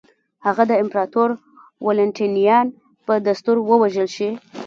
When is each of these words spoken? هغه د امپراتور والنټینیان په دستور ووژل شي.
هغه 0.45 0.63
د 0.69 0.73
امپراتور 0.83 1.29
والنټینیان 1.85 2.67
په 3.05 3.13
دستور 3.27 3.57
ووژل 3.69 4.07
شي. 4.15 4.29